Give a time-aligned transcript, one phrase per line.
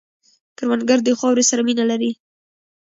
[0.57, 2.11] کروندګر د خاورې سره مینه لري